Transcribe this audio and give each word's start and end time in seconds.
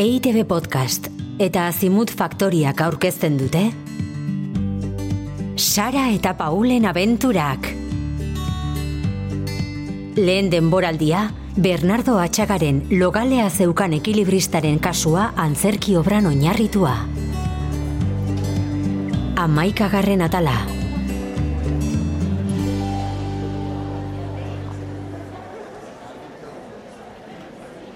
EITB 0.00 0.46
Podcast 0.48 1.10
eta 1.36 1.66
Azimut 1.68 2.08
Faktoriak 2.16 2.78
aurkezten 2.80 3.34
dute 3.36 3.60
Sara 5.60 6.06
eta 6.14 6.32
Paulen 6.38 6.86
abenturak 6.88 7.68
Lehen 10.16 10.48
denboraldia, 10.54 11.26
Bernardo 11.52 12.16
Atxagaren 12.16 12.80
logalea 12.96 13.50
zeukan 13.50 13.98
ekilibristaren 13.98 14.80
kasua 14.80 15.34
antzerki 15.36 15.98
obran 16.00 16.32
oinarritua. 16.32 16.96
Amaikagarren 19.44 20.24
atala. 20.24 20.56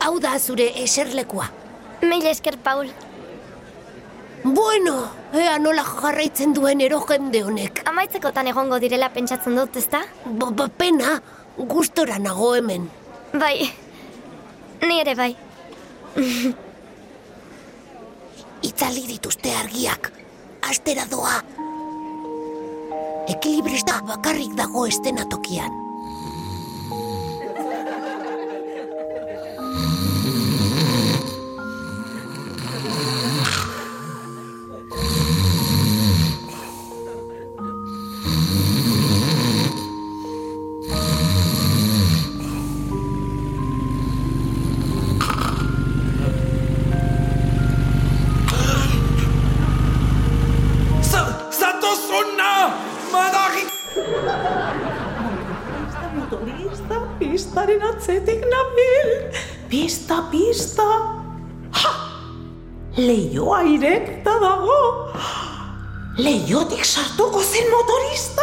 Hau 0.00 0.16
da 0.16 0.38
zure 0.40 0.72
eserlekua. 0.80 1.59
Mil 2.02 2.26
esker, 2.26 2.58
Paul. 2.58 2.90
Bueno, 4.42 5.10
ea 5.34 5.58
nola 5.58 5.84
jarraitzen 5.84 6.54
duen 6.56 6.80
ero 6.80 7.00
jende 7.04 7.42
honek. 7.44 7.82
Amaitzekotan 7.90 8.48
egongo 8.48 8.78
direla 8.80 9.10
pentsatzen 9.12 9.58
dut, 9.58 9.76
ezta? 9.76 10.00
Ba, 10.24 10.48
ba, 10.50 10.68
pena, 10.68 11.18
gustora 11.58 12.18
nago 12.18 12.54
hemen. 12.56 12.88
Bai, 13.34 13.68
ni 14.86 15.00
ere 15.00 15.14
bai. 15.14 15.34
Itzali 18.70 19.04
dituzte 19.08 19.52
argiak. 19.60 20.10
Astera 20.70 21.04
doa. 21.10 21.36
Ekilibrista 23.28 24.00
bakarrik 24.08 24.56
dago 24.56 24.86
estenatokian. 24.88 25.89
Pistaren 57.20 57.82
atzetik 57.84 58.40
nabil. 58.48 59.10
Pista, 59.68 60.22
pista. 60.32 60.86
Ha! 61.76 61.92
Leioa 62.96 63.60
irekta 63.68 64.34
dago. 64.42 64.80
Leiotik 66.20 66.84
sartuko 66.84 67.42
zen 67.44 67.68
motorista? 67.70 68.39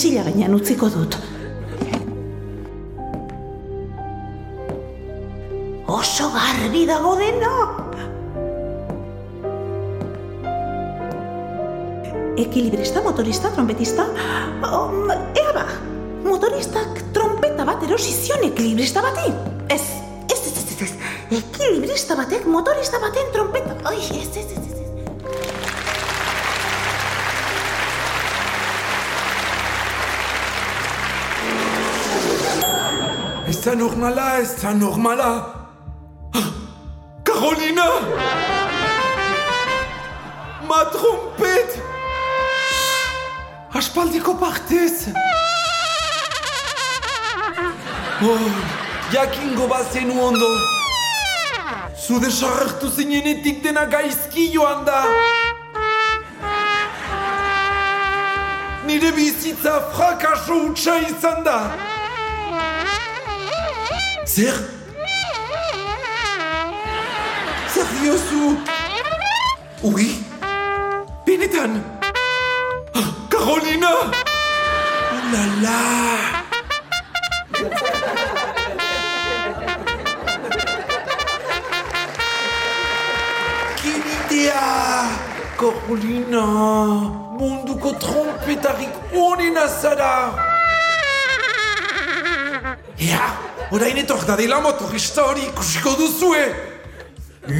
Mesila 0.00 0.22
gainean 0.24 0.54
utziko 0.56 0.86
dut. 0.88 1.12
Oso 5.92 6.28
garbi 6.32 6.86
dago 6.88 7.10
dena! 7.18 7.50
Ekilibrista, 12.40 13.04
motorista, 13.04 13.52
trompetista... 13.52 14.08
Um, 14.64 15.12
ea 15.36 15.52
ba, 15.58 15.66
motoristak 16.24 17.04
trompeta 17.12 17.68
bat 17.68 17.84
erosi 17.84 18.16
zion 18.22 18.48
ekilibrista 18.48 19.04
bati. 19.04 19.28
Ez, 19.68 19.82
ez, 20.32 20.40
ez, 20.40 20.56
ez, 20.64 20.66
ez, 20.72 20.88
ez. 20.88 20.96
Ekilibrista 21.42 22.16
batek 22.16 22.48
motorista 22.48 23.04
baten 23.04 23.28
trompeta... 23.36 23.76
Ai, 23.84 24.00
ez, 24.00 24.32
ez, 24.32 24.48
ez, 24.48 24.69
Ez 33.50 33.64
da 33.64 33.74
normala, 33.74 34.38
ez 34.38 34.62
da 34.62 34.70
normala! 34.70 35.54
Carolina! 37.24 37.86
Ma 40.68 40.84
trompet! 40.84 41.82
Aspaldiko 43.74 44.36
partez! 44.38 45.08
Oh, 48.22 48.38
jakingo 49.12 49.66
bazenu 49.68 50.22
ondo! 50.22 50.50
Zude 52.06 52.30
sarrartu 52.30 52.88
zinenetik 52.88 53.64
dena 53.64 53.84
gaizki 53.84 54.52
joan 54.54 54.86
da! 54.86 55.04
Nire 58.86 59.10
bizitza 59.16 59.80
frakaso 59.90 60.54
utxa 60.68 61.00
izan 61.10 61.42
da! 61.44 61.58
Zer? 64.34 64.54
Zer 67.74 67.86
diozu? 68.00 68.44
Ui? 69.82 70.08
Benetan? 71.26 71.82
Ah, 72.94 73.08
Carolina! 73.28 73.92
Oh 75.12 75.22
la 75.32 75.44
la! 75.64 75.80
Kinidea! 83.80 85.08
Carolina! 85.58 86.44
Munduko 87.38 87.92
trompetarik 88.02 88.92
onena 89.14 89.66
zara! 89.66 90.14
Ea, 92.98 93.24
orain 93.70 93.96
etor 93.96 94.24
da 94.26 94.36
dela 94.36 94.60
motorista 94.60 95.24
hori 95.28 95.46
ikusiko 95.46 95.94
duzue! 95.98 96.42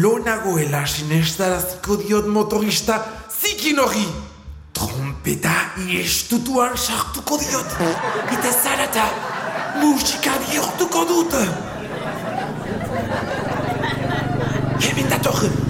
Lonagoela 0.00 0.86
sinestaraziko 0.86 1.98
diot 2.00 2.26
motorista 2.32 2.98
zikin 3.40 3.78
hori! 3.82 4.06
Trompeta 4.72 5.54
iestutuan 5.84 6.76
sartuko 6.76 7.38
diot! 7.44 7.78
Eta 8.32 8.52
zarata, 8.52 9.06
musika 9.82 10.38
bihurtuko 10.46 11.06
dut! 11.12 11.40
Hemen 14.80 15.10
dator! 15.12 15.68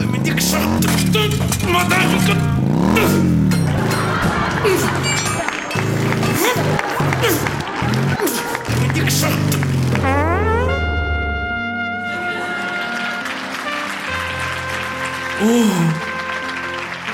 Hemendik 0.00 0.40
sartuko 0.40 1.22
motorika! 1.72 2.34
Hemendik 8.70 9.10
sartu... 9.10 9.58
Oh! 15.42 15.46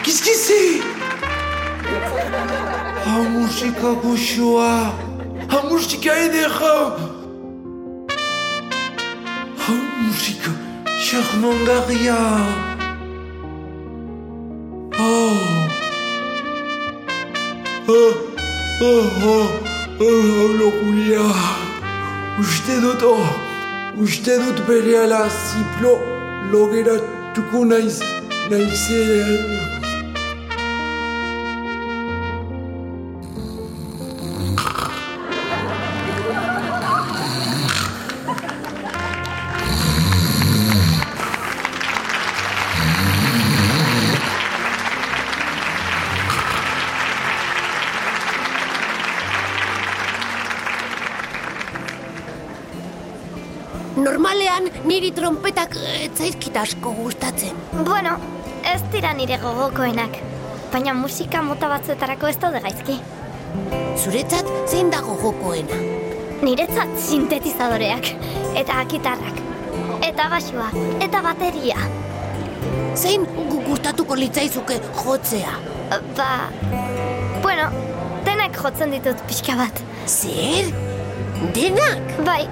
Qu'est-ce 0.02 0.22
que 0.22 0.34
c'est 0.34 0.80
Ha 3.06 3.22
musika 3.30 3.90
goxoa! 4.02 4.92
Ha 5.50 5.58
musika 5.68 6.12
charmangarria! 11.00 12.18
Oh! 14.98 15.68
Oh! 17.88 18.12
Oh! 18.80 19.06
Oh! 19.24 19.48
Oh! 20.00 20.48
Loguia! 20.60 21.26
Uste 22.38 22.80
dut, 22.82 23.02
oh! 23.02 23.28
Uste 23.96 24.36
dut 24.42 24.60
bere 24.68 24.94
ala 25.04 25.22
ziplo 25.28 25.96
logeratuko 26.52 27.64
naiz, 27.64 28.00
naiz 28.50 29.79
normalean 53.96 54.68
niri 54.86 55.10
trompetak 55.16 55.74
ez 56.00 56.10
zaizkit 56.18 56.56
asko 56.56 56.92
gustatzen. 56.98 57.56
Bueno, 57.84 58.16
ez 58.64 58.80
dira 58.92 59.12
nire 59.14 59.38
gogokoenak. 59.42 60.18
Baina 60.72 60.94
musika 60.94 61.42
mota 61.42 61.68
batzuetarako 61.72 62.28
ez 62.30 62.36
daude 62.38 62.60
gaizki. 62.62 62.98
Zuretzat 63.98 64.46
zein 64.70 64.90
dago 64.92 65.16
jokoena? 65.22 65.78
Niretzat 66.40 66.92
sintetizadoreak, 67.02 68.06
eta 68.56 68.78
gitarrak, 68.88 69.40
eta 70.06 70.28
basua, 70.32 70.70
eta 71.04 71.20
bateria. 71.26 71.76
Zein 72.96 73.26
gu- 73.26 73.60
gustatuko 73.66 74.16
litzaizuke 74.16 74.78
jotzea? 75.02 75.52
Ba, 76.16 76.30
bueno, 77.42 77.66
denak 78.24 78.56
jotzen 78.62 78.94
ditut 78.94 79.20
pixka 79.28 79.56
bat. 79.58 79.82
Zer? 80.06 80.70
Denak? 81.56 82.14
Bai, 82.24 82.46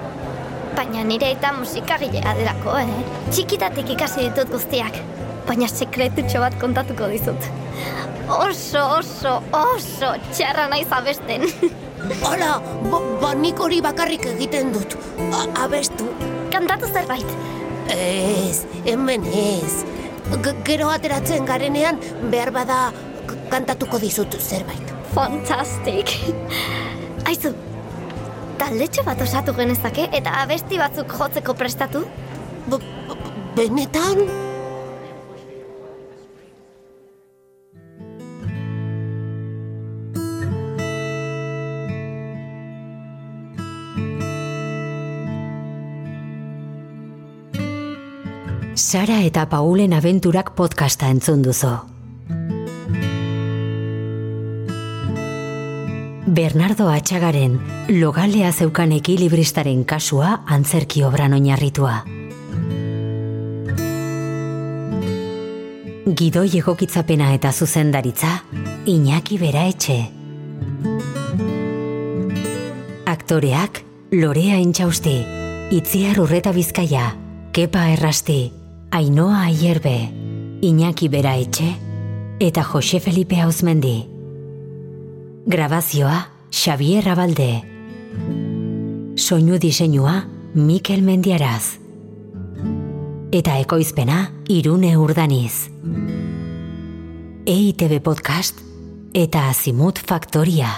baina 0.79 1.03
nire 1.03 1.33
eta 1.35 1.51
musikagilea 1.57 2.35
delako, 2.37 2.77
eh? 2.79 2.99
Txikitatik 3.33 3.91
ikasi 3.97 4.29
ditut 4.29 4.51
guztiak, 4.53 4.95
baina 5.47 5.67
sekretutxo 5.67 6.39
bat 6.43 6.55
kontatuko 6.61 7.09
dizut. 7.11 7.47
Oso, 8.29 8.83
oso, 8.99 9.33
oso 9.57 10.13
txarra 10.29 10.67
naiz 10.71 10.87
abesten. 10.93 11.47
Hala, 12.23 12.59
ba, 12.87 12.99
ba 13.21 13.31
nik 13.35 13.59
hori 13.59 13.81
bakarrik 13.83 14.27
egiten 14.35 14.71
dut. 14.75 14.95
A, 15.33 15.43
abestu. 15.65 16.07
Kantatu 16.53 16.87
zerbait. 16.93 17.33
Ez, 17.91 18.63
hemen 18.85 19.25
ez. 19.33 19.81
G 20.29 20.53
gero 20.67 20.91
ateratzen 20.93 21.47
garenean, 21.49 21.99
behar 22.29 22.53
bada 22.55 22.79
kantatuko 23.51 23.99
dizut 23.99 24.37
zerbait. 24.39 24.93
Fantastik. 25.15 26.13
Aizu, 27.27 27.51
taldetxo 28.59 29.05
bat 29.07 29.21
osatu 29.23 29.55
genezake 29.57 30.09
eta 30.19 30.35
abesti 30.43 30.77
batzuk 30.81 31.15
jotzeko 31.19 31.55
prestatu? 31.57 32.03
B 32.69 32.79
benetan? 33.57 34.27
Sara 48.79 49.19
eta 49.21 49.43
Paulen 49.45 49.93
abenturak 49.93 50.55
podcasta 50.57 51.09
entzun 51.13 51.43
duzu. 51.45 51.98
Bernardo 56.27 56.89
Atxagaren 56.89 57.59
logalea 58.01 58.51
zeukan 58.51 58.91
ekilibristaren 58.91 59.85
kasua 59.87 60.41
antzerki 60.45 61.03
obran 61.07 61.33
oinarritua. 61.33 62.01
Gidoi 66.09 66.49
egokitzapena 66.59 67.31
eta 67.37 67.51
zuzendaritza, 67.53 68.43
Iñaki 68.85 69.37
Bera 69.39 69.65
Etxe. 69.69 69.97
Aktoreak, 73.05 73.83
Lorea 74.11 74.57
Intxausti, 74.57 75.15
Itziar 75.71 76.19
Urreta 76.19 76.51
Bizkaia, 76.51 77.15
Kepa 77.53 77.87
Errasti, 77.93 78.51
Ainoa 78.91 79.45
Aierbe, 79.45 79.97
Iñaki 80.61 81.09
Bera 81.09 81.37
Etxe, 81.37 81.75
eta 82.39 82.63
Jose 82.63 82.99
Felipe 82.99 83.39
Hauzmendi. 83.39 84.08
Grabazioa, 85.49 86.27
Xavier 86.51 87.09
Abalde. 87.09 87.63
Soinu 89.17 89.57
diseinua, 89.57 90.27
Mikel 90.53 91.01
Mendiaraz. 91.01 91.79
Eta 93.33 93.55
ekoizpena, 93.57 94.19
Irune 94.45 94.91
Urdaniz. 95.01 95.71
EITB 97.49 97.97
Podcast 98.05 98.61
eta 99.17 99.47
Azimut 99.49 99.97
Faktoria. 99.97 100.69